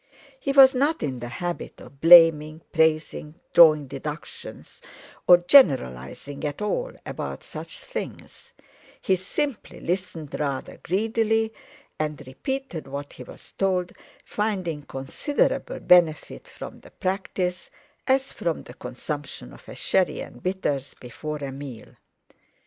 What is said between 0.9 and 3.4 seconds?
in the habit of blaming, praising,